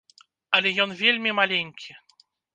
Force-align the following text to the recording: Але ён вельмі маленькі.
Але 0.59 0.69
ён 0.85 0.95
вельмі 1.03 1.35
маленькі. 1.41 1.91